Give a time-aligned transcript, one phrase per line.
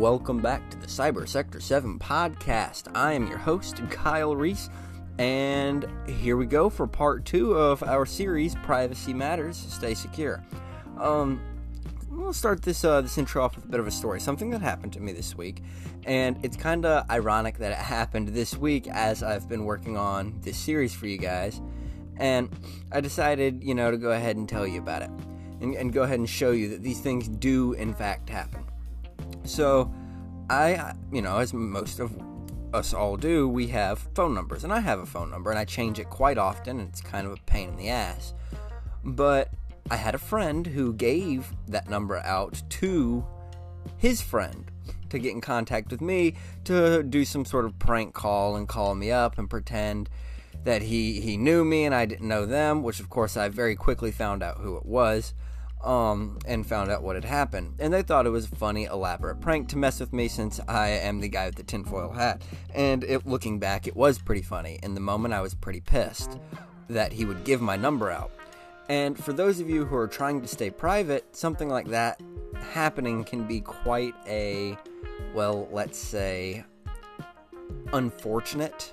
[0.00, 2.90] welcome back to the Cyber Sector 7 podcast.
[2.94, 4.70] I am your host, Kyle Reese,
[5.18, 10.42] and here we go for part two of our series, Privacy Matters, Stay Secure.
[10.98, 11.38] Um,
[12.08, 14.62] we'll start this uh, this intro off with a bit of a story, something that
[14.62, 15.62] happened to me this week,
[16.06, 20.34] and it's kind of ironic that it happened this week as I've been working on
[20.40, 21.60] this series for you guys,
[22.16, 22.48] and
[22.90, 25.10] I decided, you know, to go ahead and tell you about it,
[25.60, 28.64] and, and go ahead and show you that these things do in fact happen.
[29.44, 29.92] So,
[30.50, 32.12] I, you know, as most of
[32.74, 35.64] us all do, we have phone numbers, and I have a phone number, and I
[35.64, 38.34] change it quite often, and it's kind of a pain in the ass.
[39.04, 39.52] But
[39.92, 43.24] I had a friend who gave that number out to
[43.96, 44.68] his friend
[45.10, 48.96] to get in contact with me to do some sort of prank call and call
[48.96, 50.10] me up and pretend
[50.64, 53.76] that he he knew me and I didn't know them, which of course I very
[53.76, 55.32] quickly found out who it was
[55.82, 57.74] um, and found out what had happened.
[57.78, 60.88] And they thought it was a funny, elaborate prank to mess with me since I
[60.88, 62.42] am the guy with the tinfoil hat.
[62.74, 64.78] And it, looking back, it was pretty funny.
[64.82, 66.38] In the moment, I was pretty pissed
[66.88, 68.30] that he would give my number out.
[68.88, 72.20] And for those of you who are trying to stay private, something like that
[72.72, 74.76] happening can be quite a,
[75.32, 76.64] well, let's say,
[77.92, 78.92] unfortunate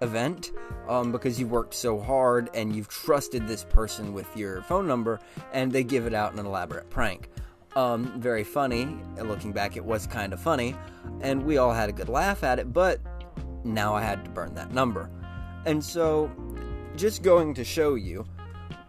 [0.00, 0.52] event
[0.88, 5.20] um, because you've worked so hard and you've trusted this person with your phone number
[5.52, 7.28] and they give it out in an elaborate prank.
[7.76, 8.88] Um, very funny.
[9.16, 10.74] Looking back, it was kind of funny,
[11.20, 12.98] and we all had a good laugh at it, but
[13.62, 15.10] now I had to burn that number.
[15.66, 16.30] And so,
[16.96, 18.24] just going to show you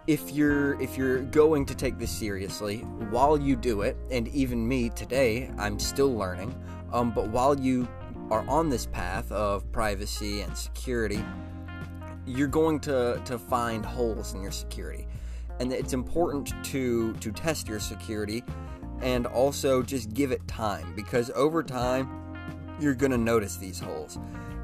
[0.08, 2.80] if you're if you're going to take this seriously
[3.12, 6.52] while you do it and even me today i'm still learning
[6.92, 7.88] um, but while you
[8.32, 11.24] are on this path of privacy and security,
[12.26, 15.08] you're going to, to find holes in your security.
[15.60, 18.44] And it's important to, to test your security
[19.02, 22.20] and also just give it time because over time,
[22.80, 24.18] you're going to notice these holes.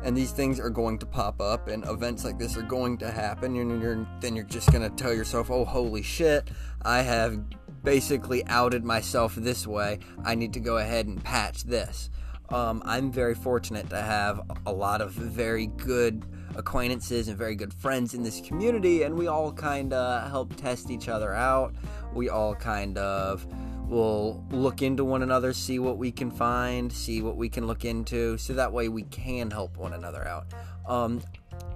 [0.03, 3.09] And these things are going to pop up, and events like this are going to
[3.09, 3.55] happen.
[3.55, 6.49] And you're, then you're just going to tell yourself, oh, holy shit,
[6.83, 7.39] I have
[7.83, 9.99] basically outed myself this way.
[10.23, 12.11] I need to go ahead and patch this.
[12.49, 16.23] Um, I'm very fortunate to have a lot of very good
[16.55, 20.89] acquaintances and very good friends in this community, and we all kind of help test
[20.89, 21.75] each other out.
[22.13, 23.45] We all kind of
[23.89, 27.85] will look into one another, see what we can find, see what we can look
[27.85, 30.53] into, so that way we can help one another out.
[30.87, 31.21] Um,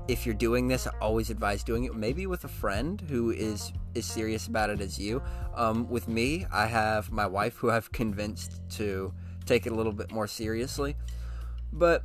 [0.08, 3.72] if you're doing this, I always advise doing it maybe with a friend who is
[3.96, 5.22] is serious about it as you.
[5.56, 9.14] Um, with me, I have my wife who I've convinced to
[9.50, 10.96] take it a little bit more seriously.
[11.74, 12.04] But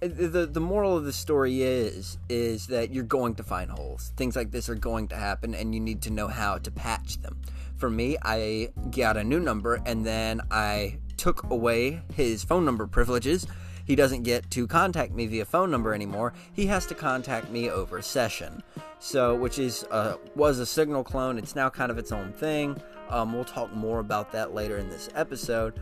[0.00, 4.12] the the moral of the story is is that you're going to find holes.
[4.16, 7.20] Things like this are going to happen, and you need to know how to patch
[7.22, 7.40] them.
[7.76, 12.86] For me, I got a new number, and then I took away his phone number
[12.86, 13.46] privileges.
[13.86, 16.32] He doesn't get to contact me via phone number anymore.
[16.52, 18.62] He has to contact me over session.
[18.98, 21.38] So, which is uh, was a signal clone.
[21.38, 22.80] It's now kind of its own thing.
[23.10, 25.74] Um, we'll talk more about that later in this episode.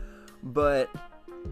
[0.42, 0.90] But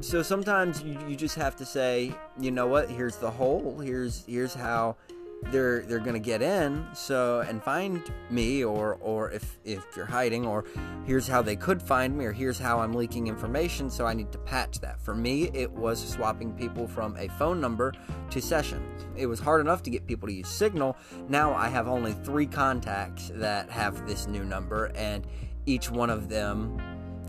[0.01, 4.25] so sometimes you, you just have to say, you know what, here's the hole, here's
[4.27, 4.97] here's how
[5.45, 6.87] they're they're gonna get in.
[6.93, 10.65] So and find me or or if if you're hiding or
[11.07, 14.31] here's how they could find me or here's how i'm leaking information so i need
[14.33, 15.01] to patch that.
[15.01, 17.93] For me it was swapping people from a phone number
[18.31, 18.87] to session.
[19.17, 20.97] It was hard enough to get people to use signal.
[21.29, 25.27] Now i have only three contacts that have this new number and
[25.67, 26.79] each one of them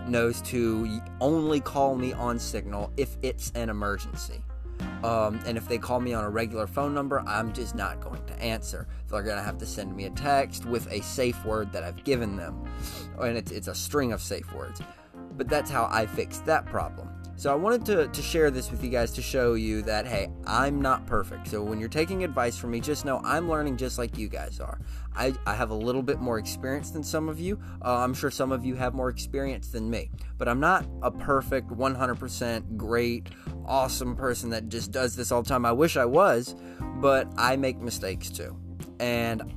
[0.08, 4.44] knows to only call me on Signal if it's an emergency.
[5.04, 8.24] Um, and if they call me on a regular phone number, I'm just not going
[8.26, 8.88] to answer.
[9.10, 12.04] They're going to have to send me a text with a safe word that I've
[12.04, 12.64] given them.
[13.20, 14.82] And it's, it's a string of safe words.
[15.38, 17.10] But that's how I fixed that problem.
[17.42, 20.30] So I wanted to, to share this with you guys to show you that, hey,
[20.46, 21.48] I'm not perfect.
[21.48, 24.60] So when you're taking advice from me, just know I'm learning just like you guys
[24.60, 24.80] are.
[25.16, 27.60] I, I have a little bit more experience than some of you.
[27.84, 30.12] Uh, I'm sure some of you have more experience than me.
[30.38, 33.30] But I'm not a perfect, 100% great,
[33.66, 35.66] awesome person that just does this all the time.
[35.66, 36.56] I wish I was,
[36.98, 38.56] but I make mistakes too.
[39.00, 39.52] And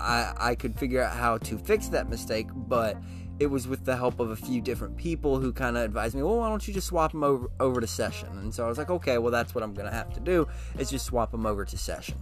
[0.00, 2.96] I, I could figure out how to fix that mistake, but
[3.38, 6.22] it was with the help of a few different people who kind of advised me,
[6.22, 8.28] well, why don't you just swap them over, over to session?
[8.38, 10.48] And so I was like, okay, well, that's what I'm going to have to do
[10.78, 12.16] is just swap them over to session.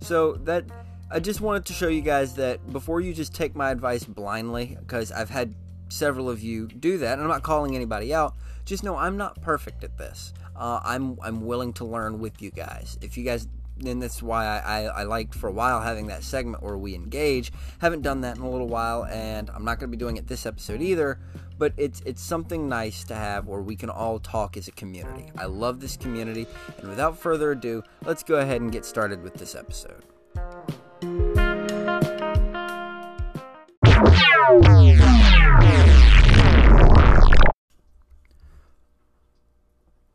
[0.00, 0.64] So that
[1.10, 4.76] I just wanted to show you guys that before you just take my advice blindly,
[4.78, 5.54] because I've had
[5.88, 8.34] several of you do that, and I'm not calling anybody out.
[8.64, 10.34] Just know I'm not perfect at this.
[10.56, 12.98] Uh, I'm I'm willing to learn with you guys.
[13.00, 13.46] If you guys
[13.84, 16.94] and that's why I, I, I, liked for a while having that segment where we
[16.94, 17.52] engage.
[17.78, 20.26] Haven't done that in a little while, and I'm not going to be doing it
[20.26, 21.18] this episode either.
[21.58, 25.30] But it's it's something nice to have where we can all talk as a community.
[25.38, 26.46] I love this community,
[26.78, 30.04] and without further ado, let's go ahead and get started with this episode.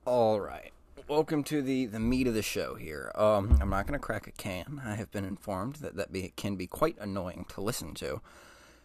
[0.06, 0.71] All right.
[1.12, 3.12] Welcome to the, the meat of the show here.
[3.16, 4.82] Um, I'm not going to crack a can.
[4.86, 8.22] I have been informed that that be, can be quite annoying to listen to.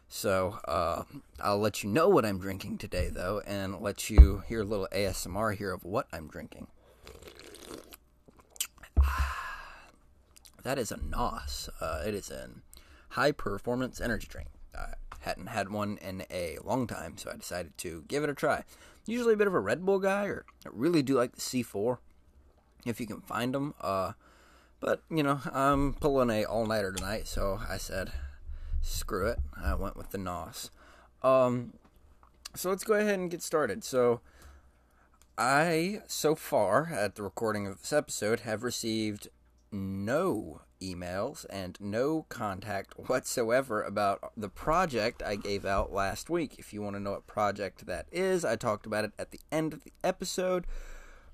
[0.09, 1.05] So uh,
[1.39, 4.89] I'll let you know what I'm drinking today, though, and let you hear a little
[4.91, 6.67] ASMR here of what I'm drinking.
[10.65, 11.71] That is a NOS.
[11.81, 12.49] Uh, it is a
[13.11, 14.49] high performance energy drink.
[14.77, 18.35] I hadn't had one in a long time, so I decided to give it a
[18.35, 18.65] try.
[19.07, 21.99] Usually a bit of a Red Bull guy, or I really do like the C4
[22.87, 23.75] if you can find them.
[23.81, 24.13] Uh,
[24.81, 28.13] but you know, I'm pulling a all nighter tonight, so I said,
[28.83, 29.39] screw it.
[29.63, 30.71] I went with the NOS.
[31.23, 31.75] Um,
[32.55, 33.85] so let's go ahead and get started.
[33.85, 34.21] So,
[35.39, 39.29] I so far at the recording of this episode have received
[39.73, 46.57] no emails and no contact whatsoever about the project I gave out last week.
[46.59, 49.41] If you want to know what project that is, I talked about it at the
[49.51, 50.67] end of the episode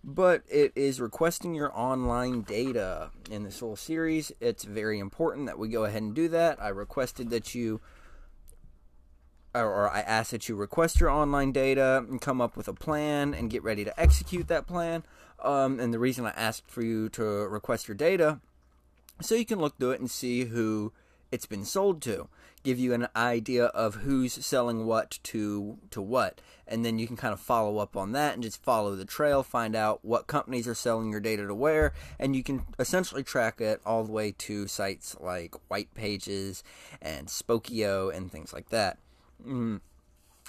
[0.04, 4.32] but it is requesting your online data in this whole series.
[4.40, 6.60] It's very important that we go ahead and do that.
[6.60, 7.80] I requested that you,
[9.54, 13.32] or, I asked that you request your online data and come up with a plan
[13.32, 15.04] and get ready to execute that plan.
[15.40, 18.40] Um, and the reason I asked for you to request your data,
[19.20, 20.92] so you can look through it and see who
[21.32, 22.28] it's been sold to
[22.62, 26.40] give you an idea of who's selling what to to what.
[26.66, 29.42] And then you can kind of follow up on that and just follow the trail
[29.42, 31.92] find out what companies are selling your data to where.
[32.18, 36.62] And you can essentially track it all the way to sites like white pages
[37.00, 38.98] and spokeo and things like that.
[39.44, 39.80] Mm.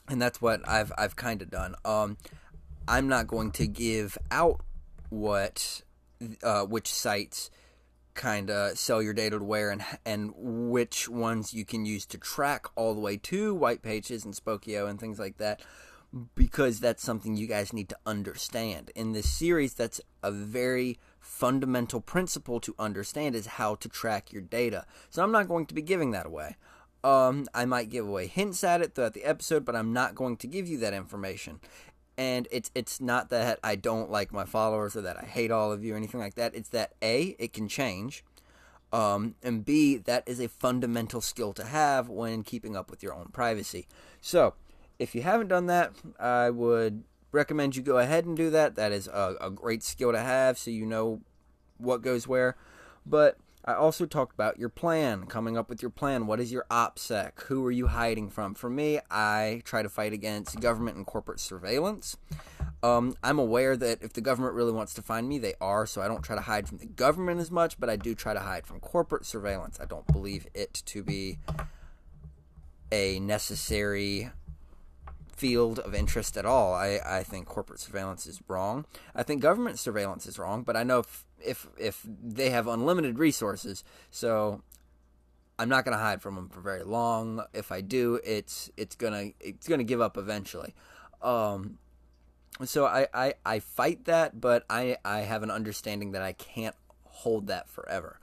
[0.07, 1.73] and that's what i've i've kind of done.
[1.83, 2.17] Um
[2.87, 4.61] i'm not going to give out
[5.09, 5.81] what
[6.43, 7.49] uh, which sites
[8.13, 12.17] kind of sell your data to where and and which ones you can use to
[12.17, 15.61] track all the way to white pages and Spokeo and things like that
[16.35, 18.91] because that's something you guys need to understand.
[18.95, 24.41] In this series that's a very fundamental principle to understand is how to track your
[24.41, 24.85] data.
[25.09, 26.57] So I'm not going to be giving that away.
[27.03, 30.37] Um, I might give away hints at it throughout the episode, but I'm not going
[30.37, 31.59] to give you that information
[32.17, 35.71] and it's it's not that I don't like my followers or that I hate all
[35.71, 36.55] of you or anything like that.
[36.55, 38.23] It's that a it can change,
[38.91, 43.13] um, and b that is a fundamental skill to have when keeping up with your
[43.13, 43.87] own privacy.
[44.21, 44.53] So,
[44.99, 48.75] if you haven't done that, I would recommend you go ahead and do that.
[48.75, 51.21] That is a, a great skill to have, so you know
[51.77, 52.55] what goes where.
[53.05, 56.27] But I also talked about your plan, coming up with your plan.
[56.27, 57.43] What is your OPSEC?
[57.43, 58.55] Who are you hiding from?
[58.55, 62.17] For me, I try to fight against government and corporate surveillance.
[62.81, 66.01] Um, I'm aware that if the government really wants to find me, they are, so
[66.01, 68.41] I don't try to hide from the government as much, but I do try to
[68.41, 69.79] hide from corporate surveillance.
[69.79, 71.39] I don't believe it to be
[72.91, 74.31] a necessary
[75.43, 76.73] field of interest at all.
[76.73, 78.85] I, I think corporate surveillance is wrong.
[79.15, 83.19] I think government surveillance is wrong, but I know if if, if they have unlimited
[83.19, 84.61] resources, so
[85.59, 87.43] I'm not going to hide from them for very long.
[87.53, 90.73] If I do, it's it's gonna it's gonna give up eventually.
[91.21, 91.77] Um,
[92.65, 96.75] so I, I I fight that, but I I have an understanding that I can't
[97.03, 98.19] hold that forever.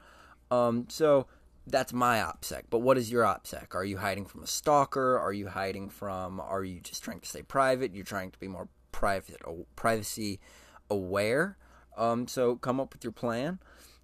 [0.50, 1.28] Um, so
[1.66, 2.64] that's my OPSEC.
[2.68, 3.74] But what is your OPSEC?
[3.74, 5.18] Are you hiding from a stalker?
[5.18, 6.40] Are you hiding from?
[6.40, 7.94] Are you just trying to stay private?
[7.94, 9.40] You're trying to be more private,
[9.76, 10.40] privacy
[10.90, 11.56] aware.
[12.00, 13.59] Um, so come up with your plan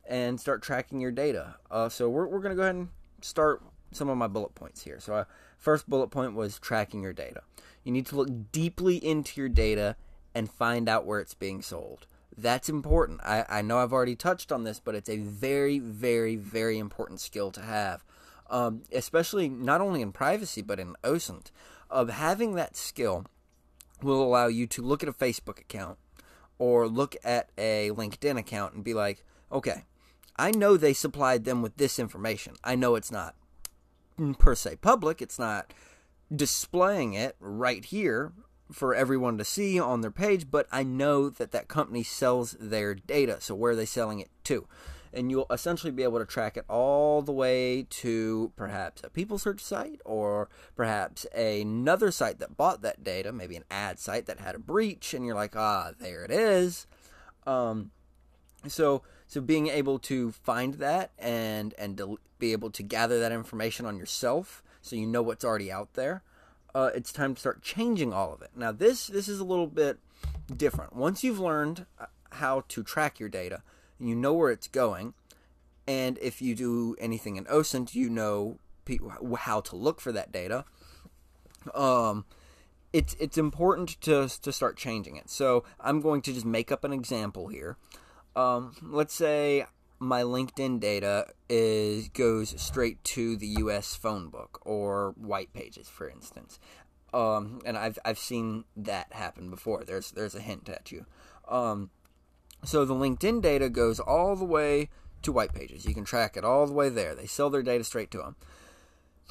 [0.07, 1.57] and start tracking your data.
[1.71, 2.89] Uh, so we're we're gonna go ahead and
[3.23, 5.01] start some of my bullet points here.
[5.01, 5.25] So uh,
[5.57, 7.41] first bullet point was tracking your data.
[7.85, 9.97] You need to look deeply into your data
[10.35, 12.07] and find out where it's being sold.
[12.37, 13.21] That's important.
[13.25, 17.21] I, I know I've already touched on this, but it's a very, very, very important
[17.21, 18.05] skill to have,
[18.51, 21.51] um, especially not only in privacy but in OSINT.
[21.89, 23.25] Of having that skill
[24.03, 25.99] will allow you to look at a Facebook account
[26.59, 29.85] or look at a LinkedIn account and be like, okay,
[30.37, 32.55] I know they supplied them with this information.
[32.63, 33.35] I know it's not
[34.39, 35.73] per se public, it's not
[36.35, 38.33] displaying it right here
[38.73, 42.95] for everyone to see on their page, but I know that that company sells their
[42.95, 43.41] data.
[43.41, 44.67] So where are they selling it to?
[45.17, 49.39] And you'll essentially be able to track it all the way to perhaps a people
[49.39, 54.41] search site or perhaps another site that bought that data, maybe an ad site that
[54.41, 56.87] had a breach, and you're like, ah, there it is.
[57.47, 57.91] Um,
[58.69, 63.33] so So being able to find that and and del- be able to gather that
[63.33, 66.23] information on yourself, so you know what's already out there.
[66.75, 68.51] Uh, it's time to start changing all of it.
[68.55, 69.99] Now this this is a little bit
[70.55, 70.95] different.
[70.95, 73.63] Once you've learned uh, how to track your data,
[73.99, 75.15] you know where it's going,
[75.87, 78.59] and if you do anything in OSINT, you know
[79.39, 80.65] how to look for that data.
[81.75, 82.25] Um,
[82.93, 85.29] it's it's important to to start changing it.
[85.29, 87.77] So I'm going to just make up an example here.
[88.35, 89.67] Um, let's say
[89.99, 93.95] my LinkedIn data is goes straight to the U.S.
[93.95, 96.59] phone book or White Pages, for instance.
[97.15, 99.85] Um, and I've I've seen that happen before.
[99.85, 101.07] There's there's a hint at you.
[101.49, 101.91] Um,
[102.67, 104.91] so the LinkedIn data goes all the way
[105.23, 105.87] to White Pages.
[105.87, 107.15] You can track it all the way there.
[107.15, 108.37] They sell their data straight to them.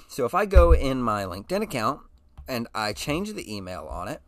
[0.08, 2.02] So if I go in my LinkedIn account
[2.48, 4.22] and I change the email on it,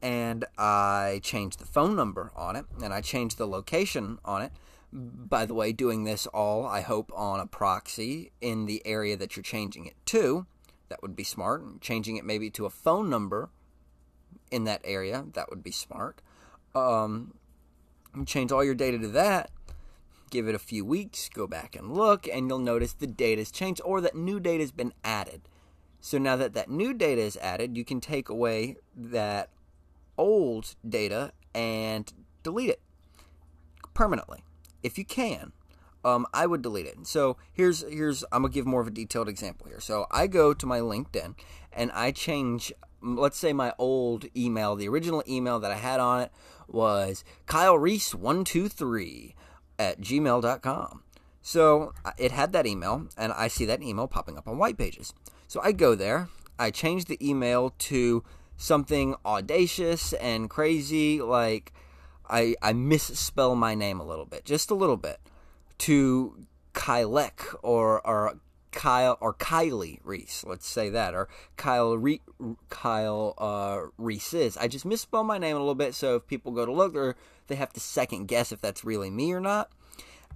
[0.00, 4.52] and I change the phone number on it, and I change the location on it.
[4.92, 9.36] By the way, doing this all, I hope, on a proxy in the area that
[9.36, 10.46] you're changing it to.
[10.88, 11.80] That would be smart.
[11.80, 13.50] Changing it maybe to a phone number
[14.50, 16.22] in that area, that would be smart.
[16.74, 17.34] Um,
[18.26, 19.50] change all your data to that.
[20.30, 23.50] Give it a few weeks, go back and look, and you'll notice the data has
[23.50, 25.42] changed or that new data has been added.
[26.00, 29.50] So now that that new data is added, you can take away that
[30.16, 32.12] old data and
[32.42, 32.80] delete it
[33.94, 34.42] permanently
[34.82, 35.52] if you can.
[36.04, 37.06] Um, I would delete it.
[37.06, 39.80] So here's here's I'm gonna give more of a detailed example here.
[39.80, 41.34] So I go to my LinkedIn
[41.72, 42.72] and I change.
[43.00, 46.32] Let's say my old email, the original email that I had on it
[46.66, 49.34] was Kyle Reese one two three
[49.78, 51.02] at gmail.com.
[51.40, 55.14] So it had that email, and I see that email popping up on White Pages.
[55.46, 56.28] So I go there,
[56.58, 58.22] I change the email to
[58.56, 61.72] something audacious and crazy, like
[62.28, 65.20] I, I misspell my name a little bit, just a little bit,
[65.78, 68.38] to Kylek or or
[68.78, 72.22] Kyle or Kylie Reese, let's say that, or Kyle Re-
[72.70, 74.56] Kyle uh, Reese is.
[74.56, 77.12] I just misspell my name a little bit, so if people go to look, they
[77.48, 79.72] they have to second guess if that's really me or not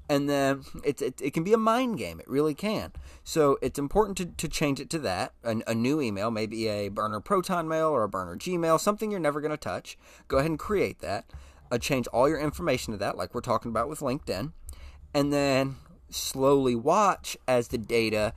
[0.08, 2.18] and then it, it, it, can be a mind game.
[2.18, 2.92] It really can.
[3.22, 6.88] So it's important to, to change it to that a, a new email, maybe a
[6.88, 9.96] burner Proton mail or a burner Gmail, something you're never going to touch.
[10.28, 11.24] Go ahead and create that.
[11.70, 14.52] Uh, change all your information to that, like we're talking about with LinkedIn,
[15.14, 15.76] and then
[16.12, 18.32] slowly watch as the data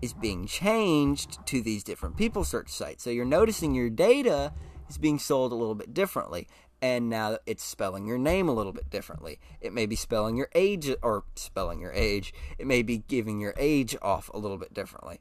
[0.00, 3.02] is being changed to these different people search sites.
[3.02, 4.52] So you're noticing your data
[4.88, 6.46] is being sold a little bit differently
[6.80, 9.38] and now it's spelling your name a little bit differently.
[9.60, 12.32] It may be spelling your age or spelling your age.
[12.58, 15.18] It may be giving your age off a little bit differently.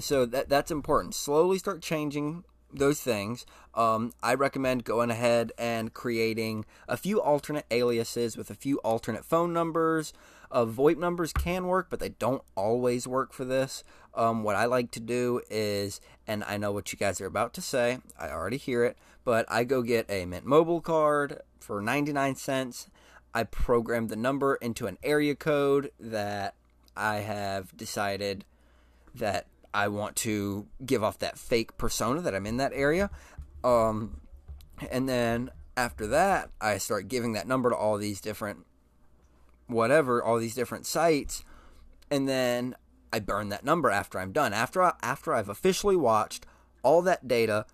[0.00, 1.14] So that that's important.
[1.14, 3.46] Slowly start changing those things.
[3.74, 9.24] Um, I recommend going ahead and creating a few alternate aliases with a few alternate
[9.24, 10.12] phone numbers.
[10.50, 13.84] Uh, VoIP numbers can work, but they don't always work for this.
[14.14, 17.54] Um, what I like to do is, and I know what you guys are about
[17.54, 21.80] to say, I already hear it, but I go get a Mint Mobile card for
[21.80, 22.88] 99 cents.
[23.34, 26.54] I program the number into an area code that
[26.96, 28.44] I have decided
[29.14, 33.10] that I want to give off that fake persona that I'm in that area.
[33.64, 34.20] Um,
[34.90, 38.66] and then after that, I start giving that number to all these different,
[39.66, 41.44] whatever, all these different sites.
[42.10, 42.76] And then
[43.12, 44.52] I burn that number after I'm done.
[44.52, 46.46] After I, after I've officially watched
[46.82, 47.66] all that data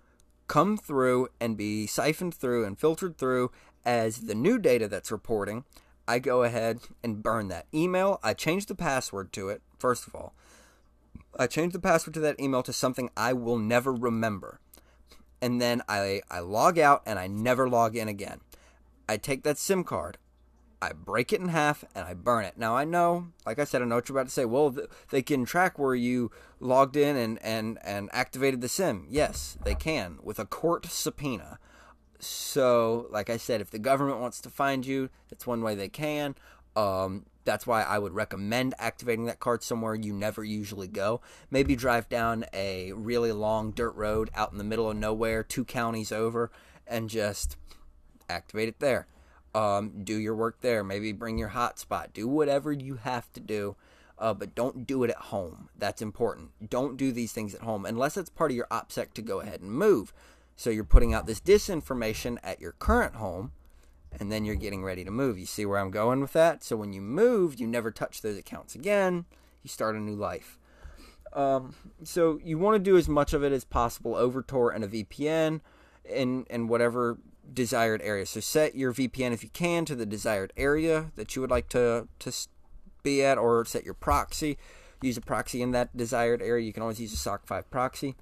[0.47, 3.51] come through and be siphoned through and filtered through
[3.85, 5.63] as the new data that's reporting,
[6.07, 8.19] I go ahead and burn that email.
[8.23, 10.33] I change the password to it, first of all.
[11.39, 14.59] I change the password to that email to something I will never remember.
[15.41, 18.41] And then I, I log out and I never log in again.
[19.07, 20.17] I take that SIM card,
[20.81, 22.57] I break it in half and I burn it.
[22.57, 24.45] Now I know, like I said, I know what you're about to say.
[24.45, 24.75] Well,
[25.11, 29.05] they can track where you logged in and and and activated the SIM.
[29.09, 31.59] Yes, they can with a court subpoena.
[32.19, 35.89] So, like I said, if the government wants to find you, that's one way they
[35.89, 36.35] can.
[36.75, 41.21] Um, that's why I would recommend activating that card somewhere you never usually go.
[41.49, 45.65] Maybe drive down a really long dirt road out in the middle of nowhere, two
[45.65, 46.51] counties over,
[46.87, 47.57] and just
[48.29, 49.07] activate it there
[49.53, 50.83] um, do your work there.
[50.83, 52.13] Maybe bring your hotspot.
[52.13, 53.75] Do whatever you have to do,
[54.17, 55.69] uh, but don't do it at home.
[55.77, 56.69] That's important.
[56.69, 59.61] Don't do these things at home unless it's part of your OPSEC to go ahead
[59.61, 60.13] and move.
[60.55, 63.51] So you're putting out this disinformation at your current home,
[64.19, 65.39] and then you're getting ready to move.
[65.39, 66.63] You see where I'm going with that?
[66.63, 69.25] So when you move, you never touch those accounts again.
[69.63, 70.59] You start a new life.
[71.33, 74.83] Um, so you want to do as much of it as possible over Tor and
[74.83, 75.61] a VPN,
[76.09, 77.17] and and whatever
[77.53, 78.25] desired area.
[78.25, 81.69] So set your VPN if you can to the desired area that you would like
[81.69, 82.31] to to
[83.03, 84.57] be at, or set your proxy.
[85.01, 86.65] Use a proxy in that desired area.
[86.65, 88.15] You can always use a SOCKS5 proxy.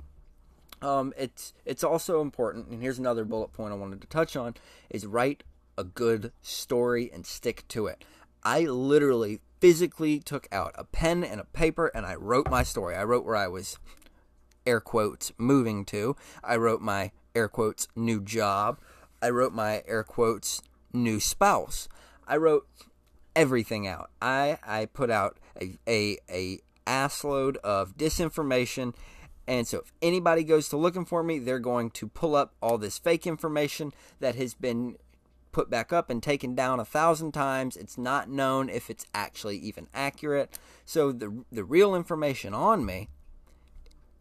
[0.81, 4.55] Um, it's it's also important, and here's another bullet point I wanted to touch on:
[4.89, 5.43] is write
[5.77, 8.03] a good story and stick to it.
[8.43, 12.95] I literally physically took out a pen and a paper and I wrote my story.
[12.95, 13.77] I wrote where I was
[14.65, 16.15] air quotes moving to.
[16.43, 18.79] I wrote my air quotes new job.
[19.22, 20.62] I wrote my air quotes
[20.94, 21.88] new spouse.
[22.28, 22.68] I wrote
[23.36, 24.10] everything out.
[24.22, 28.96] I I put out a a, a assload of disinformation.
[29.48, 32.78] And so if anybody goes to looking for me, they're going to pull up all
[32.78, 34.98] this fake information that has been
[35.52, 37.76] put back up and taken down a thousand times.
[37.76, 40.60] It's not known if it's actually even accurate.
[40.86, 43.10] So the the real information on me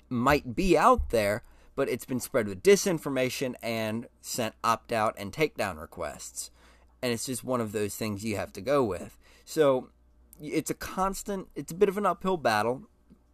[0.09, 1.43] might be out there,
[1.79, 6.51] but it's been spread with disinformation and sent opt out and takedown requests.
[7.01, 9.17] And it's just one of those things you have to go with.
[9.45, 9.91] So
[10.43, 12.83] it's a constant, it's a bit of an uphill battle,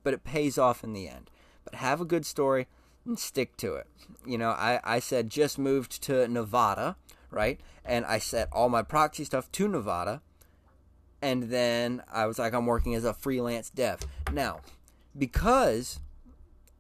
[0.03, 1.31] but it pays off in the end.
[1.65, 2.67] But have a good story
[3.07, 3.87] and stick to it.
[4.27, 6.97] You know, I, I said just moved to Nevada,
[7.31, 7.59] right?
[7.83, 10.21] And I set all my proxy stuff to Nevada.
[11.23, 14.01] And then I was like, I'm working as a freelance dev.
[14.31, 14.61] Now,
[15.17, 16.01] because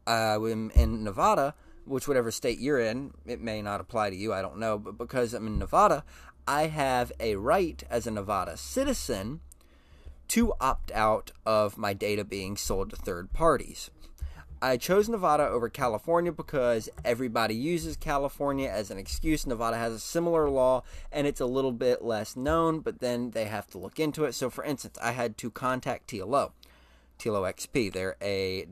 [0.06, 4.32] Uh, I'm in Nevada, which whatever state you're in, it may not apply to you,
[4.32, 6.04] I don't know, but because I'm in Nevada,
[6.46, 9.40] I have a right as a Nevada citizen
[10.28, 13.90] to opt out of my data being sold to third parties.
[14.62, 19.46] I chose Nevada over California because everybody uses California as an excuse.
[19.46, 23.44] Nevada has a similar law and it's a little bit less known, but then they
[23.44, 24.34] have to look into it.
[24.34, 26.52] So, for instance, I had to contact TLO,
[27.18, 27.92] TLO XP.
[27.92, 28.66] They're a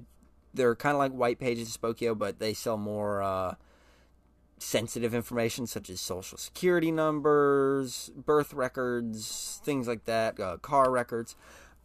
[0.55, 3.55] they're kind of like White Pages Spokeo, but they sell more uh,
[4.59, 11.37] sensitive information such as social security numbers, birth records, things like that, uh, car records.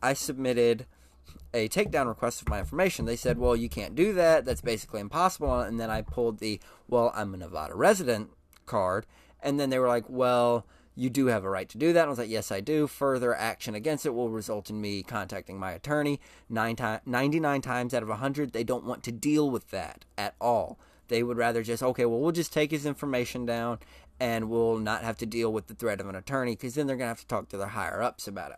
[0.01, 0.85] I submitted
[1.53, 3.05] a takedown request of my information.
[3.05, 4.45] They said, well, you can't do that.
[4.45, 5.59] That's basically impossible.
[5.59, 8.29] And then I pulled the, well, I'm a Nevada resident
[8.65, 9.05] card.
[9.41, 10.65] And then they were like, well,
[10.97, 12.05] you do have a right to do that.
[12.05, 12.87] I was like, yes, I do.
[12.87, 16.19] Further action against it will result in me contacting my attorney.
[16.49, 20.79] Nine 99 times out of 100, they don't want to deal with that at all.
[21.07, 23.77] They would rather just, okay, well, we'll just take his information down
[24.19, 26.97] and we'll not have to deal with the threat of an attorney because then they're
[26.97, 28.57] going to have to talk to their higher ups about it.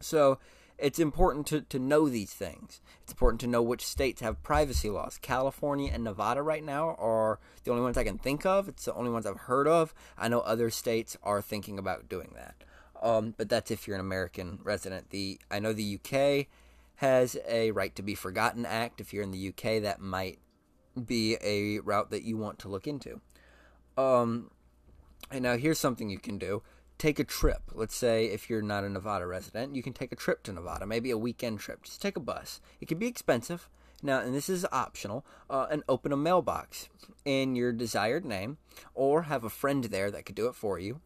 [0.00, 0.38] So
[0.78, 2.80] it's important to, to know these things.
[3.02, 5.18] It's important to know which states have privacy laws.
[5.20, 8.68] California and Nevada right now are the only ones I can think of.
[8.68, 9.94] It's the only ones I've heard of.
[10.18, 12.64] I know other states are thinking about doing that.
[13.02, 15.10] Um, but that's if you're an American resident.
[15.10, 16.46] The I know the UK
[16.96, 19.00] has a right to be forgotten act.
[19.00, 20.38] If you're in the UK, that might
[21.06, 23.20] be a route that you want to look into.
[23.96, 24.50] Um,
[25.30, 26.62] and now here's something you can do
[26.98, 27.62] take a trip.
[27.72, 30.86] Let's say if you're not a Nevada resident, you can take a trip to Nevada,
[30.86, 31.82] maybe a weekend trip.
[31.82, 32.60] Just take a bus.
[32.80, 33.68] It can be expensive.
[34.02, 36.90] Now, and this is optional, uh, and open a mailbox
[37.24, 38.58] in your desired name,
[38.94, 41.00] or have a friend there that could do it for you,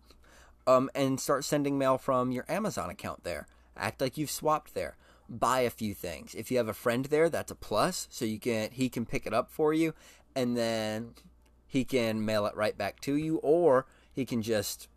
[0.67, 3.47] um, and start sending mail from your Amazon account there.
[3.77, 4.97] Act like you've swapped there.
[5.29, 6.35] Buy a few things.
[6.35, 8.09] If you have a friend there, that's a plus.
[8.11, 9.95] So you can he can pick it up for you,
[10.35, 11.15] and then
[11.69, 14.89] he can mail it right back to you, or he can just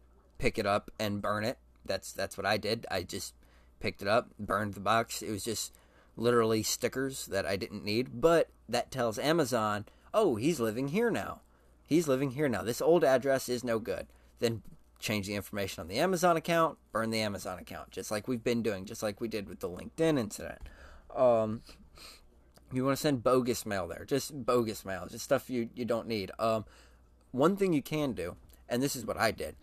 [0.41, 1.59] pick it up and burn it.
[1.85, 2.87] That's that's what I did.
[2.89, 3.35] I just
[3.79, 5.21] picked it up, burned the box.
[5.21, 5.71] It was just
[6.17, 11.41] literally stickers that I didn't need, but that tells Amazon, "Oh, he's living here now.
[11.85, 12.63] He's living here now.
[12.63, 14.07] This old address is no good."
[14.39, 14.63] Then
[14.99, 18.63] change the information on the Amazon account, burn the Amazon account, just like we've been
[18.63, 20.59] doing, just like we did with the LinkedIn incident.
[21.15, 21.61] Um,
[22.71, 26.07] you want to send bogus mail there, just bogus mail, just stuff you, you don't
[26.07, 26.31] need.
[26.39, 26.65] Um,
[27.31, 28.35] one thing you can do,
[28.69, 29.55] and this is what I did,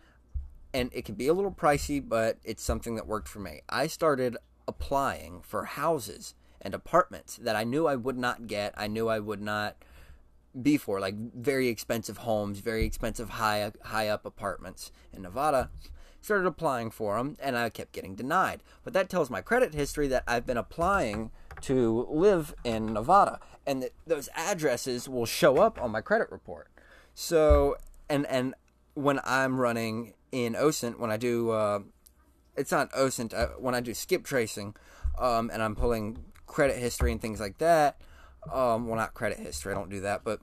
[0.72, 3.62] and it can be a little pricey, but it's something that worked for me.
[3.68, 8.74] I started applying for houses and apartments that I knew I would not get.
[8.76, 9.76] I knew I would not
[10.60, 15.70] be for like very expensive homes, very expensive high high up apartments in Nevada.
[16.20, 18.62] Started applying for them, and I kept getting denied.
[18.82, 21.30] But that tells my credit history that I've been applying
[21.62, 26.68] to live in Nevada, and that those addresses will show up on my credit report.
[27.14, 27.76] So,
[28.10, 28.54] and and
[28.98, 31.50] when I'm running in OSINT when I do.
[31.50, 31.80] Uh,
[32.56, 34.74] it's not OSINT uh, when I do skip tracing,
[35.18, 38.00] um, and I'm pulling credit history and things like that.
[38.52, 39.72] Um, well, not credit history.
[39.72, 40.40] I don't do that, but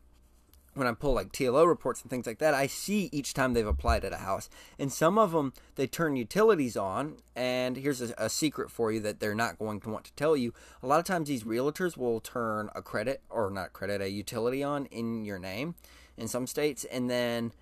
[0.74, 3.68] when I pull like TLO reports and things like that, I see each time they've
[3.68, 4.50] applied at a house.
[4.80, 7.18] And some of them, they turn utilities on.
[7.36, 10.36] And here's a, a, secret for you that they're not going to want to tell
[10.36, 10.54] you.
[10.84, 14.64] A lot of times, these realtors will turn a credit, or not credit, a utility
[14.64, 15.76] on in your name
[16.18, 16.86] in some states.
[16.86, 17.54] And then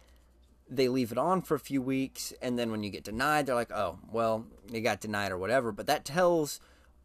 [0.76, 3.56] they leave it on for a few weeks, and then when you get denied, they're
[3.56, 5.72] like, oh, well, you got denied or whatever.
[5.72, 6.60] But that tells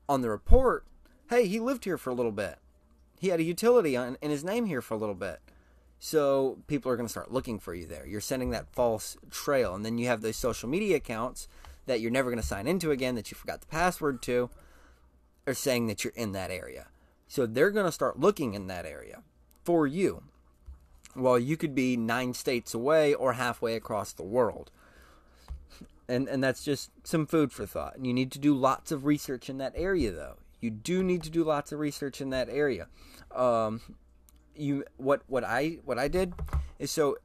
[0.09, 0.85] on the report,
[1.31, 2.59] hey, he lived here for a little bit.
[3.21, 5.41] He had a utility on, in his name here for a little bit.
[5.99, 8.07] So people are going to start looking for you there.
[8.07, 9.75] You're sending that false trail.
[9.75, 11.49] And then you have those social media accounts
[11.87, 14.51] that you're never going to sign into again, that you forgot the password to,
[15.47, 16.87] are saying that you're in that area.
[17.27, 19.23] So they're going to start looking in that area
[19.65, 20.23] for you.
[21.15, 24.71] While you could be nine states away or halfway across the world.
[26.09, 27.95] And, and that's just some food for thought.
[28.03, 30.37] You need to do lots of research in that area, though.
[30.61, 32.89] You do need to do lots of research in that area.
[33.35, 33.81] Um,
[34.59, 36.35] you what what I what I did
[36.79, 37.17] is so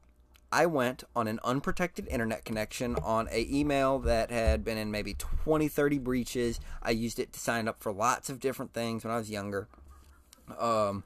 [0.52, 5.14] I went on an unprotected internet connection on a email that had been in maybe
[5.14, 6.60] 20 30 breaches.
[6.82, 9.68] I used it to sign up for lots of different things when I was younger.
[10.58, 11.02] Um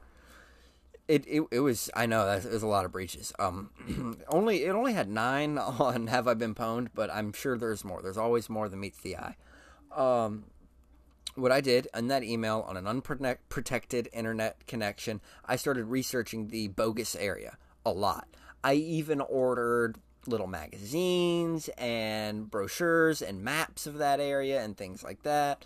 [1.09, 3.33] it, it, it was I know it was a lot of breaches.
[3.39, 3.71] Um,
[4.29, 8.01] only it only had nine on Have I Been Pwned, but I'm sure there's more.
[8.01, 9.35] There's always more than meets the eye.
[9.93, 10.45] Um,
[11.33, 16.67] what I did in that email on an unprotected internet connection, I started researching the
[16.67, 18.27] bogus area a lot.
[18.63, 25.23] I even ordered little magazines and brochures and maps of that area and things like
[25.23, 25.65] that.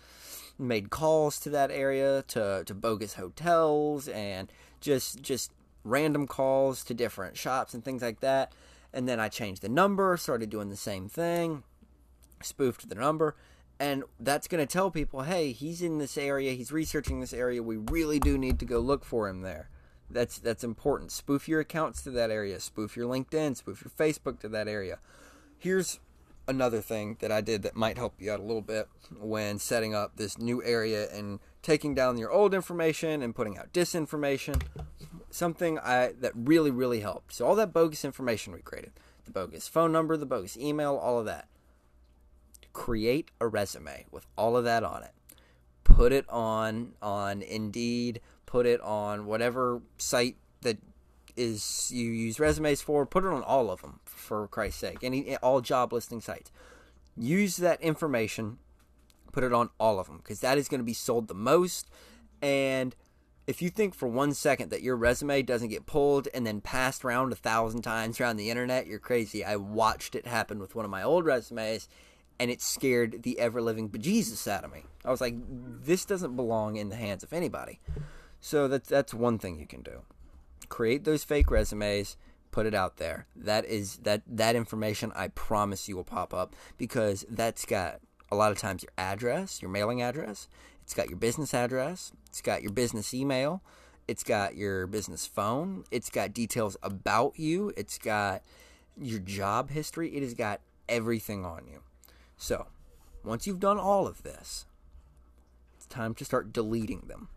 [0.58, 4.50] Made calls to that area to, to bogus hotels and
[4.84, 8.52] just just random calls to different shops and things like that.
[8.92, 11.64] And then I changed the number, started doing the same thing,
[12.42, 13.34] spoofed the number,
[13.80, 17.62] and that's going to tell people, hey, he's in this area, he's researching this area.
[17.62, 19.68] We really do need to go look for him there.
[20.08, 21.10] That's that's important.
[21.10, 22.60] Spoof your accounts to that area.
[22.60, 23.56] Spoof your LinkedIn.
[23.56, 24.98] Spoof your Facebook to that area.
[25.58, 25.98] Here's
[26.46, 28.86] another thing that I did that might help you out a little bit
[29.18, 33.72] when setting up this new area and taking down your old information and putting out
[33.72, 34.62] disinformation.
[35.30, 37.32] Something I that really really helped.
[37.34, 38.92] So all that bogus information we created,
[39.24, 41.48] the bogus phone number, the bogus email, all of that
[42.74, 45.12] create a resume with all of that on it.
[45.84, 50.78] Put it on on Indeed, put it on whatever site that
[51.36, 54.98] is you use resumes for, put it on all of them for Christ's sake.
[55.02, 56.52] Any all job listing sites.
[57.16, 58.58] Use that information,
[59.34, 61.90] put it on all of them because that is going to be sold the most
[62.40, 62.94] and
[63.46, 67.04] if you think for one second that your resume doesn't get pulled and then passed
[67.04, 69.44] around a thousand times around the internet, you're crazy.
[69.44, 71.88] I watched it happen with one of my old resumes
[72.38, 74.84] and it scared the ever living bejesus out of me.
[75.04, 77.80] I was like, this doesn't belong in the hands of anybody.
[78.40, 80.02] So that's that's one thing you can do.
[80.68, 82.16] Create those fake resumes,
[82.50, 83.26] put it out there.
[83.36, 88.00] That is that that information I promise you will pop up because that's got
[88.34, 90.48] a lot of times your address, your mailing address,
[90.82, 93.62] it's got your business address, it's got your business email,
[94.06, 98.42] it's got your business phone, it's got details about you, it's got
[99.00, 101.80] your job history, it has got everything on you.
[102.36, 102.66] So,
[103.24, 104.66] once you've done all of this,
[105.76, 107.28] it's time to start deleting them.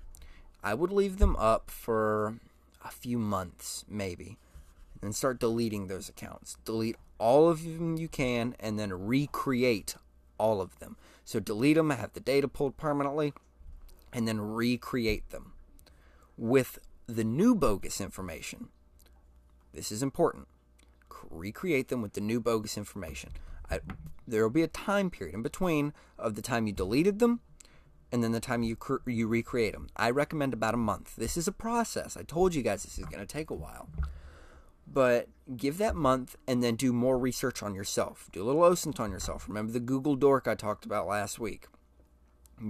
[0.64, 2.40] I would leave them up for
[2.84, 4.38] a few months, maybe,
[5.02, 6.58] and start deleting those accounts.
[6.66, 9.96] Delete all of them you can, and then recreate
[10.38, 10.98] all of them.
[11.26, 13.34] So, delete them, have the data pulled permanently,
[14.14, 15.54] and then recreate them
[16.38, 18.70] with the new bogus information.
[19.74, 20.48] This is important.
[21.30, 23.32] Recreate them with the new bogus information.
[24.28, 27.42] There will be a time period in between of the time you deleted them
[28.12, 29.88] and then the time you you recreate them.
[29.96, 31.16] I recommend about a month.
[31.16, 32.16] This is a process.
[32.16, 33.90] I told you guys this is going to take a while.
[34.92, 38.30] But give that month and then do more research on yourself.
[38.32, 39.48] Do a little OSINT on yourself.
[39.48, 41.68] Remember the Google Dork I talked about last week.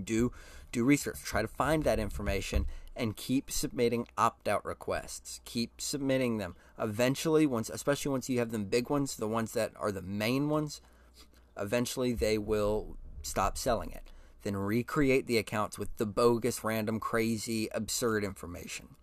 [0.03, 0.31] Do
[0.71, 1.23] do research.
[1.23, 5.39] Try to find that information and keep submitting opt-out requests.
[5.45, 6.55] Keep submitting them.
[6.77, 10.49] Eventually, once especially once you have them big ones, the ones that are the main
[10.49, 10.81] ones,
[11.57, 14.11] eventually they will stop selling it.
[14.43, 18.95] Then recreate the accounts with the bogus, random, crazy, absurd information.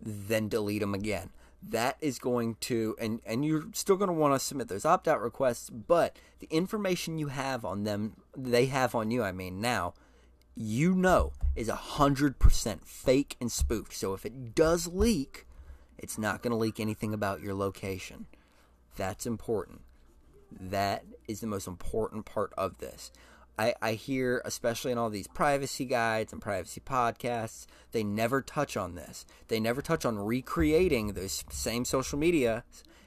[0.00, 1.30] Then delete them again.
[1.68, 5.08] That is going to, and, and you're still going to want to submit those opt
[5.08, 9.60] out requests, but the information you have on them, they have on you, I mean,
[9.60, 9.94] now,
[10.54, 13.94] you know is 100% fake and spoofed.
[13.94, 15.46] So if it does leak,
[15.98, 18.26] it's not going to leak anything about your location.
[18.96, 19.80] That's important.
[20.50, 23.10] That is the most important part of this.
[23.58, 28.76] I, I hear, especially in all these privacy guides and privacy podcasts, they never touch
[28.76, 29.24] on this.
[29.48, 32.64] They never touch on recreating those same social media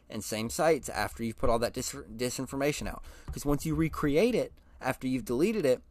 [0.10, 3.04] and same sites after you've put all that dis- disinformation out.
[3.28, 5.82] Because once you recreate it, after you've deleted it,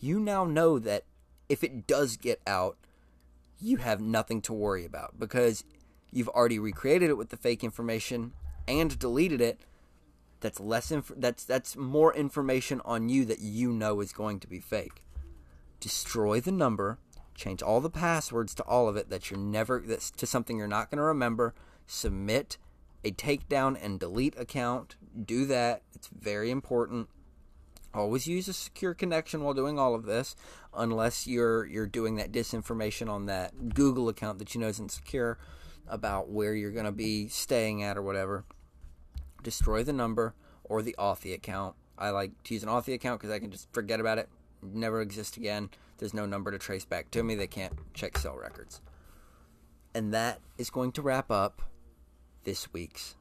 [0.00, 1.04] you now know that
[1.48, 2.76] if it does get out,
[3.60, 5.64] you have nothing to worry about because
[6.10, 8.32] you've already recreated it with the fake information
[8.66, 9.60] and deleted it
[10.40, 14.46] That's less inf- that's that's more information on you that you know is going to
[14.46, 15.02] be fake.
[15.80, 16.98] Destroy the number,
[17.34, 20.68] change all the passwords to all of it that you're never that's to something you're
[20.68, 21.54] not going to remember.
[21.86, 22.58] Submit
[23.04, 24.96] a takedown and delete account.
[25.24, 25.82] Do that.
[25.94, 27.08] It's very important.
[27.94, 30.36] Always use a secure connection while doing all of this,
[30.74, 35.38] unless you're you're doing that disinformation on that Google account that you know isn't secure
[35.88, 38.44] about where you're going to be staying at or whatever.
[39.42, 41.74] Destroy the number or the Authy account.
[41.96, 44.28] I like to use an Authy account because I can just forget about it,
[44.62, 45.70] never exist again.
[45.98, 47.34] There's no number to trace back to me.
[47.34, 48.80] They can't check cell records.
[49.94, 51.62] And that is going to wrap up
[52.44, 53.16] this week's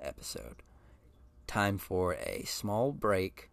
[0.00, 0.62] episode.
[1.46, 3.50] Time for a small break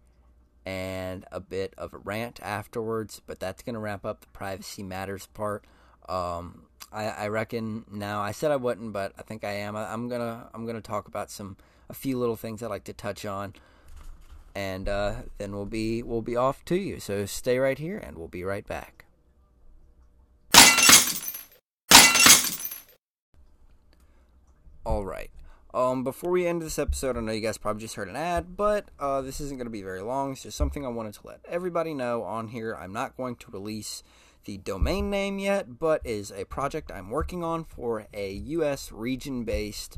[0.66, 4.84] and a bit of a rant afterwards, but that's going to wrap up the privacy
[4.84, 5.66] matters part.
[6.08, 9.76] Um, I, I, reckon now I said I wouldn't, but I think I am.
[9.76, 11.58] I, am gonna I'm gonna talk about some
[11.90, 13.54] a few little things I like to touch on,
[14.54, 17.00] and uh, then we'll be we'll be off to you.
[17.00, 19.06] So stay right here, and we'll be right back.
[24.84, 25.30] All right.
[25.74, 28.58] Um, before we end this episode, I know you guys probably just heard an ad,
[28.58, 30.34] but uh, this isn't going to be very long.
[30.34, 32.76] It's just something I wanted to let everybody know on here.
[32.76, 34.04] I'm not going to release
[34.46, 38.92] the domain name yet, but is a project I'm working on for a U.S.
[38.92, 39.98] region-based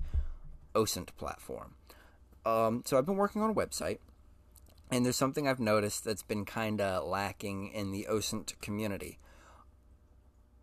[0.76, 1.76] OSINT platform.
[2.46, 4.00] Um, so I've been working on a website,
[4.92, 9.20] and there's something I've noticed that's been kind of lacking in the OSINT community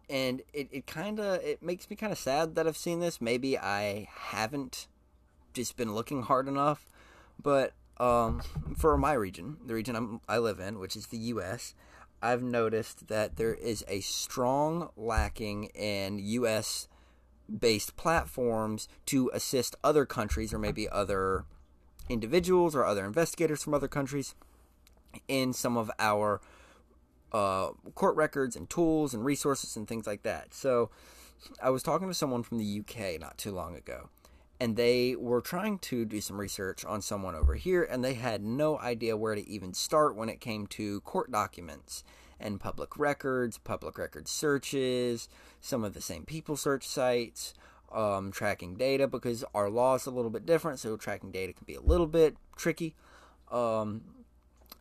[0.08, 3.20] and it, it kind of it makes me kind of sad that I've seen this.
[3.20, 4.88] Maybe I haven't
[5.52, 6.88] just been looking hard enough.
[7.40, 8.42] But um,
[8.76, 11.74] for my region, the region I'm, I live in, which is the U.S.,
[12.22, 16.88] I've noticed that there is a strong lacking in U.S.
[17.48, 21.44] based platforms to assist other countries or maybe other
[22.08, 24.34] individuals or other investigators from other countries
[25.28, 26.40] in some of our
[27.32, 30.52] uh, court records and tools and resources and things like that.
[30.52, 30.90] So
[31.62, 34.10] I was talking to someone from the UK not too long ago,
[34.60, 38.44] and they were trying to do some research on someone over here, and they had
[38.44, 42.04] no idea where to even start when it came to court documents
[42.38, 45.28] and public records, public record searches,
[45.60, 47.54] some of the same people search sites,
[47.90, 51.64] um, tracking data because our law is a little bit different, so tracking data can
[51.64, 52.94] be a little bit tricky,
[53.50, 54.02] um,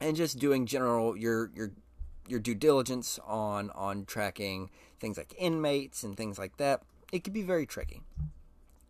[0.02, 1.72] and just doing general your your
[2.28, 6.84] your due diligence on on tracking things like inmates and things like that.
[7.12, 8.02] It can be very tricky.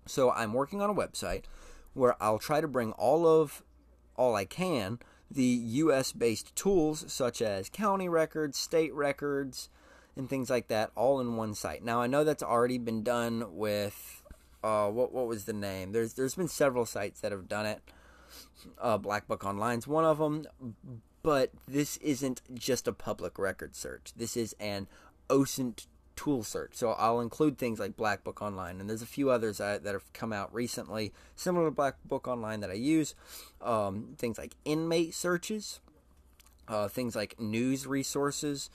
[0.09, 1.43] So I'm working on a website
[1.93, 3.63] where I'll try to bring all of
[4.15, 4.99] all I can
[5.31, 9.69] the US based tools such as county records, state records,
[10.15, 11.83] and things like that all in one site.
[11.83, 14.23] Now I know that's already been done with
[14.63, 15.91] uh, what what was the name?
[15.91, 17.81] There's there's been several sites that have done it.
[18.79, 20.45] Uh, Black Book Online's one of them,
[21.23, 24.11] but this isn't just a public record search.
[24.15, 24.87] This is an
[25.29, 25.87] OSINT
[26.19, 26.71] tool search.
[26.73, 29.93] So I'll include things like Black Book Online, and there's a few others that, that
[29.93, 33.15] have come out recently, similar to Black Book Online that I use.
[33.61, 35.79] Um, things like inmate searches,
[36.67, 38.69] uh, things like news resources,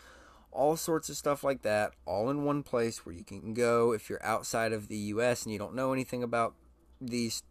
[0.53, 4.09] all sorts of stuff like that, all in one place where you can go if
[4.09, 5.43] you're outside of the U.S.
[5.43, 6.55] and you don't know anything about
[6.99, 7.43] these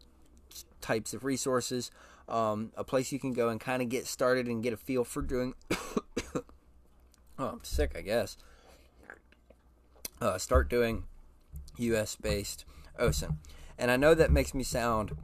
[0.82, 1.92] types of resources.
[2.28, 5.04] Um, a place you can go and kind of get started and get a feel
[5.04, 5.54] for doing.
[6.36, 6.42] oh,
[7.38, 8.38] I'm sick, I guess
[10.24, 11.04] uh, start doing
[11.78, 12.66] US based
[13.00, 13.36] OSINT.
[13.78, 15.18] And I know that makes me sound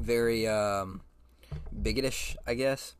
[0.00, 1.00] very um,
[1.74, 2.96] bigotish, I guess,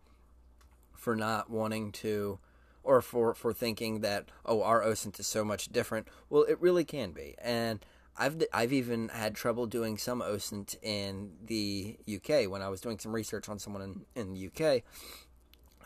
[0.95, 2.39] for not wanting to,
[2.83, 6.09] or for, for thinking that, oh, our OSINT is so much different.
[6.31, 7.35] Well, it really can be.
[7.43, 7.85] And
[8.17, 12.99] I've, I've even had trouble doing some OSINT in the UK when I was doing
[12.99, 14.83] some research on someone in, in the UK.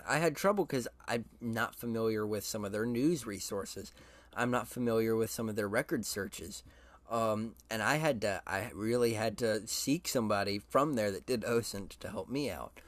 [0.07, 3.92] I had trouble because I'm not familiar with some of their news resources.
[4.37, 6.62] I'm not familiar with some of their record searches.
[7.11, 11.42] Um, and I had to, I really had to seek somebody from there that did
[11.42, 12.81] OSINT to help me out.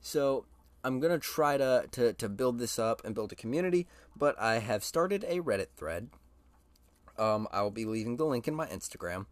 [0.00, 0.46] So
[0.84, 3.86] I'm gonna try to, to, to build this up and build a community,
[4.16, 6.08] but I have started a Reddit thread.
[7.18, 9.26] Um, I will be leaving the link in my Instagram.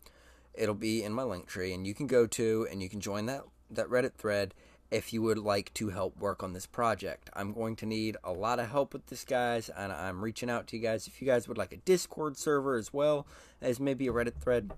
[0.55, 3.27] It'll be in my link tree, and you can go to and you can join
[3.27, 4.55] that that Reddit thread
[4.93, 7.31] if you would like to help work on this project.
[7.33, 10.67] I'm going to need a lot of help with this, guys, and I'm reaching out
[10.69, 11.07] to you guys.
[11.07, 13.27] If you guys would like a Discord server as well
[13.63, 14.71] as maybe a Reddit thread,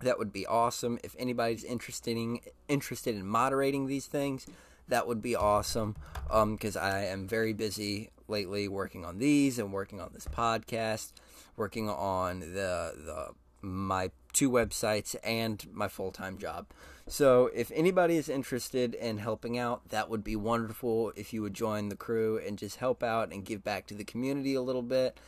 [0.00, 0.96] that would be awesome.
[1.02, 4.46] If anybody's interested in, interested in moderating these things,
[4.86, 5.96] that would be awesome
[6.28, 11.12] because um, I am very busy lately working on these and working on this podcast,
[11.56, 13.28] working on the the
[13.60, 16.66] my two websites and my full-time job.
[17.06, 21.54] So if anybody is interested in helping out, that would be wonderful if you would
[21.54, 24.82] join the crew and just help out and give back to the community a little
[24.82, 25.18] bit.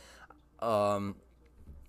[0.59, 1.15] Um,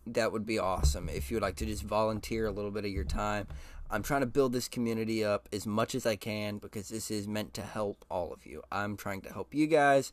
[0.06, 1.08] that would be awesome.
[1.08, 3.46] If you would like to just volunteer a little bit of your time,
[3.90, 7.28] I'm trying to build this community up as much as I can because this is
[7.28, 8.62] meant to help all of you.
[8.70, 10.10] I'm trying to help you guys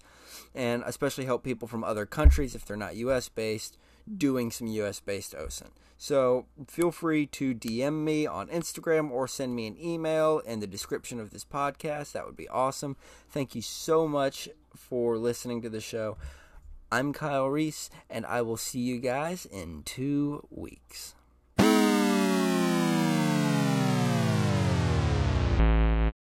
[0.54, 3.78] and especially help people from other countries if they're not US based
[4.18, 5.72] doing some US based OSINT.
[5.98, 10.68] So feel free to DM me on Instagram or send me an email in the
[10.68, 12.12] description of this podcast.
[12.12, 12.98] That would be awesome.
[13.30, 16.18] Thank you so much for listening to the show.
[16.92, 21.16] I'm Kyle Reese, and I will see you guys in two weeks.